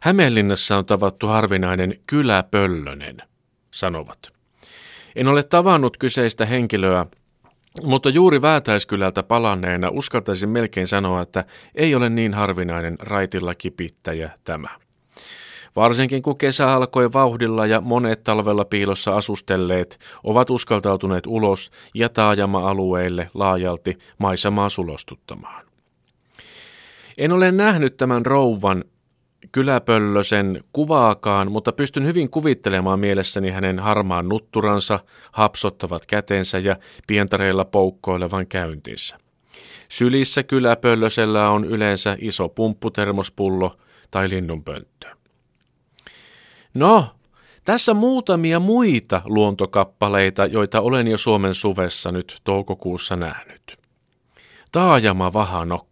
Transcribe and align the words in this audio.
Hämeenlinnassa 0.00 0.78
on 0.78 0.86
tavattu 0.86 1.26
harvinainen 1.26 2.00
kyläpöllönen, 2.06 3.16
sanovat. 3.70 4.32
En 5.16 5.28
ole 5.28 5.42
tavannut 5.42 5.96
kyseistä 5.96 6.46
henkilöä, 6.46 7.06
mutta 7.82 8.08
juuri 8.08 8.42
Väätäiskylältä 8.42 9.22
palanneena 9.22 9.88
uskaltaisin 9.90 10.48
melkein 10.48 10.86
sanoa, 10.86 11.22
että 11.22 11.44
ei 11.74 11.94
ole 11.94 12.08
niin 12.08 12.34
harvinainen 12.34 12.96
raitilla 13.00 13.54
kipittäjä 13.54 14.30
tämä. 14.44 14.68
Varsinkin 15.76 16.22
kun 16.22 16.38
kesä 16.38 16.72
alkoi 16.72 17.12
vauhdilla 17.12 17.66
ja 17.66 17.80
monet 17.80 18.24
talvella 18.24 18.64
piilossa 18.64 19.16
asustelleet 19.16 19.98
ovat 20.24 20.50
uskaltautuneet 20.50 21.26
ulos 21.26 21.70
ja 21.94 22.08
taajama-alueille 22.08 23.30
laajalti 23.34 23.98
maisemaa 24.18 24.68
sulostuttamaan. 24.68 25.66
En 27.18 27.32
ole 27.32 27.52
nähnyt 27.52 27.96
tämän 27.96 28.26
rouvan 28.26 28.84
kyläpöllösen 29.52 30.64
kuvaakaan, 30.72 31.52
mutta 31.52 31.72
pystyn 31.72 32.06
hyvin 32.06 32.30
kuvittelemaan 32.30 33.00
mielessäni 33.00 33.50
hänen 33.50 33.78
harmaan 33.78 34.28
nutturansa, 34.28 35.00
hapsottavat 35.32 36.06
kätensä 36.06 36.58
ja 36.58 36.76
pientareilla 37.06 37.64
poukkoilevan 37.64 38.46
käyntinsä. 38.46 39.18
Sylissä 39.88 40.42
kyläpöllösellä 40.42 41.50
on 41.50 41.64
yleensä 41.64 42.16
iso 42.20 42.48
pumpputermospullo 42.48 43.76
tai 44.10 44.30
linnunpönttö. 44.30 45.08
No, 46.74 47.06
tässä 47.64 47.94
muutamia 47.94 48.60
muita 48.60 49.22
luontokappaleita, 49.24 50.46
joita 50.46 50.80
olen 50.80 51.08
jo 51.08 51.18
Suomen 51.18 51.54
suvessa 51.54 52.12
nyt 52.12 52.40
toukokuussa 52.44 53.16
nähnyt. 53.16 53.78
Taajama 54.72 55.32
Vahanokka. 55.32 55.87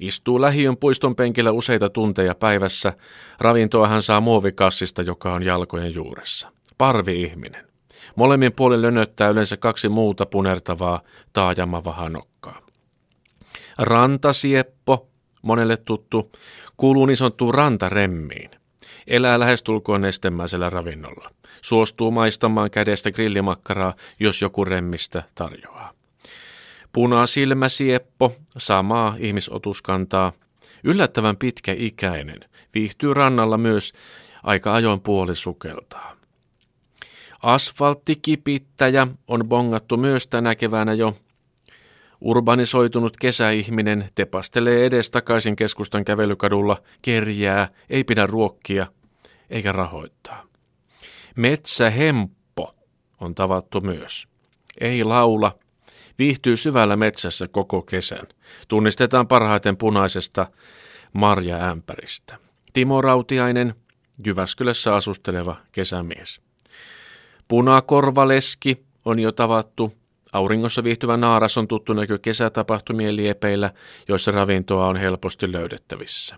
Istuu 0.00 0.40
lähiön 0.40 0.76
puiston 0.76 1.16
penkillä 1.16 1.52
useita 1.52 1.90
tunteja 1.90 2.34
päivässä. 2.34 2.92
Ravintoa 3.40 3.88
hän 3.88 4.02
saa 4.02 4.20
muovikassista, 4.20 5.02
joka 5.02 5.32
on 5.32 5.42
jalkojen 5.42 5.94
juuressa. 5.94 6.52
Parvi-ihminen. 6.78 7.68
Molemmin 8.16 8.52
puolin 8.52 8.82
lönöttää 8.82 9.28
yleensä 9.28 9.56
kaksi 9.56 9.88
muuta 9.88 10.26
punertavaa 10.26 11.00
taajamavahanokkaa. 11.32 12.62
Rantasieppo, 13.78 15.08
monelle 15.42 15.76
tuttu, 15.76 16.32
kuuluu 16.76 17.06
niin 17.06 17.16
sanottuun 17.16 17.54
rantaremmiin. 17.54 18.50
Elää 19.06 19.38
lähestulkoon 19.38 20.00
nestemäisellä 20.00 20.70
ravinnolla. 20.70 21.30
Suostuu 21.62 22.10
maistamaan 22.10 22.70
kädestä 22.70 23.10
grillimakkaraa, 23.10 23.94
jos 24.20 24.42
joku 24.42 24.64
remmistä 24.64 25.22
tarjoaa. 25.34 25.92
Punasilmäsieppo, 26.92 28.36
samaa 28.58 29.16
ihmisotuskantaa, 29.18 30.32
yllättävän 30.84 31.36
pitkä 31.36 31.74
ikäinen, 31.78 32.40
viihtyy 32.74 33.14
rannalla 33.14 33.58
myös 33.58 33.92
aika 34.42 34.74
ajoin 34.74 35.00
puolisukeltaa. 35.00 36.16
Asfalttikipittäjä 37.42 39.06
on 39.28 39.48
bongattu 39.48 39.96
myös 39.96 40.26
tänä 40.26 40.54
keväänä 40.54 40.92
jo. 40.92 41.16
Urbanisoitunut 42.20 43.16
kesäihminen 43.16 44.10
tepastelee 44.14 44.86
edestakaisin 44.86 45.56
keskustan 45.56 46.04
kävelykadulla, 46.04 46.82
kerjää, 47.02 47.68
ei 47.90 48.04
pidä 48.04 48.26
ruokkia 48.26 48.86
eikä 49.50 49.72
rahoittaa. 49.72 50.44
Metsähemppo 51.36 52.74
on 53.20 53.34
tavattu 53.34 53.80
myös. 53.80 54.28
Ei 54.80 55.04
laula, 55.04 55.58
viihtyy 56.18 56.56
syvällä 56.56 56.96
metsässä 56.96 57.48
koko 57.48 57.82
kesän. 57.82 58.26
Tunnistetaan 58.68 59.28
parhaiten 59.28 59.76
punaisesta 59.76 60.46
marjaämpäristä. 61.12 62.38
Timo 62.72 63.00
Rautiainen, 63.00 63.74
Jyväskylässä 64.26 64.94
asusteleva 64.94 65.56
kesämies. 65.72 66.40
Punakorvaleski 67.48 68.84
on 69.04 69.18
jo 69.18 69.32
tavattu. 69.32 69.92
Auringossa 70.32 70.84
viihtyvä 70.84 71.16
naaras 71.16 71.58
on 71.58 71.68
tuttu 71.68 71.92
näkö 71.92 72.18
kesätapahtumien 72.18 73.16
liepeillä, 73.16 73.70
joissa 74.08 74.30
ravintoa 74.30 74.86
on 74.86 74.96
helposti 74.96 75.52
löydettävissä. 75.52 76.36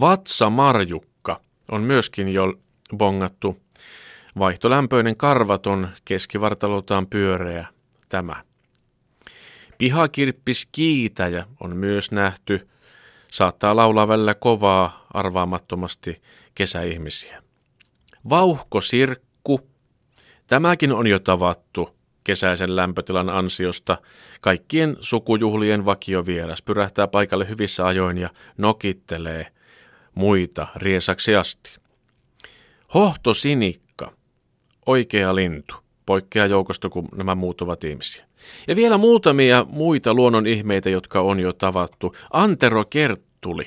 Vatsa 0.00 0.50
Marjukka 0.50 1.40
on 1.70 1.82
myöskin 1.82 2.28
jo 2.28 2.54
bongattu. 2.96 3.56
Vaihtolämpöinen 4.38 5.16
karvaton, 5.16 5.88
keskivartaloltaan 6.04 7.06
pyöreä 7.06 7.66
tämä. 8.10 8.44
Pihakirppis 9.78 10.68
kiitäjä 10.72 11.46
on 11.60 11.76
myös 11.76 12.10
nähty. 12.10 12.68
Saattaa 13.30 13.76
laulaa 13.76 14.08
välillä 14.08 14.34
kovaa 14.34 15.06
arvaamattomasti 15.14 16.22
kesäihmisiä. 16.54 17.42
Vauhkosirkku. 18.28 19.60
Tämäkin 20.46 20.92
on 20.92 21.06
jo 21.06 21.18
tavattu 21.18 21.96
kesäisen 22.24 22.76
lämpötilan 22.76 23.28
ansiosta. 23.28 23.98
Kaikkien 24.40 24.96
sukujuhlien 25.00 25.84
vakiovieras 25.84 26.62
pyrähtää 26.62 27.08
paikalle 27.08 27.48
hyvissä 27.48 27.86
ajoin 27.86 28.18
ja 28.18 28.30
nokittelee 28.58 29.46
muita 30.14 30.66
riesaksi 30.76 31.36
asti. 31.36 31.76
Hohtosinikka. 32.94 34.12
Oikea 34.86 35.34
lintu 35.34 35.74
poikkeaa 36.10 36.46
joukosta, 36.46 36.88
kun 36.88 37.08
nämä 37.16 37.34
muut 37.34 37.60
ovat 37.60 37.84
ihmisiä. 37.84 38.24
Ja 38.68 38.76
vielä 38.76 38.98
muutamia 38.98 39.66
muita 39.68 40.14
luonnon 40.14 40.46
ihmeitä, 40.46 40.90
jotka 40.90 41.20
on 41.20 41.40
jo 41.40 41.52
tavattu. 41.52 42.16
Antero 42.32 42.84
Kerttuli, 42.84 43.66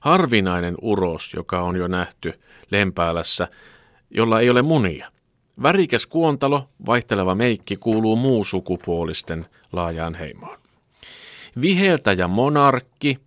harvinainen 0.00 0.74
uros, 0.82 1.34
joka 1.34 1.60
on 1.62 1.76
jo 1.76 1.88
nähty 1.88 2.40
Lempäälässä, 2.70 3.48
jolla 4.10 4.40
ei 4.40 4.50
ole 4.50 4.62
munia. 4.62 5.10
Värikäs 5.62 6.06
kuontalo, 6.06 6.68
vaihteleva 6.86 7.34
meikki 7.34 7.76
kuuluu 7.76 8.16
muusukupuolisten 8.16 9.46
laajaan 9.72 10.14
heimoon. 10.14 10.58
Viheltäjä 11.60 12.28
monarkki, 12.28 13.18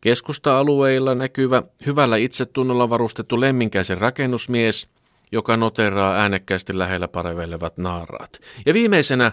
keskusta-alueilla 0.00 1.14
näkyvä, 1.14 1.62
hyvällä 1.86 2.16
itsetunnolla 2.16 2.90
varustettu 2.90 3.40
lemminkäisen 3.40 3.98
rakennusmies– 3.98 4.86
joka 5.32 5.56
noteraa 5.56 6.14
äänekkäästi 6.16 6.78
lähellä 6.78 7.08
parevelevat 7.08 7.78
naaraat. 7.78 8.40
Ja 8.66 8.74
viimeisenä 8.74 9.32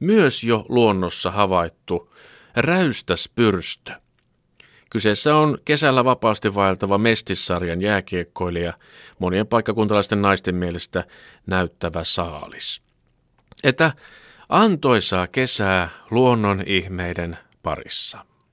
myös 0.00 0.44
jo 0.44 0.66
luonnossa 0.68 1.30
havaittu 1.30 2.14
räystäspyrstö. 2.56 3.92
Kyseessä 4.90 5.36
on 5.36 5.58
kesällä 5.64 6.04
vapaasti 6.04 6.54
vaeltava 6.54 6.98
Mestissarjan 6.98 7.80
jääkiekkoilija, 7.80 8.72
monien 9.18 9.46
paikkakuntalaisten 9.46 10.22
naisten 10.22 10.54
mielestä 10.54 11.04
näyttävä 11.46 12.04
saalis. 12.04 12.82
Että 13.64 13.92
antoisaa 14.48 15.26
kesää 15.26 15.88
luonnon 16.10 16.62
ihmeiden 16.66 17.38
parissa. 17.62 18.35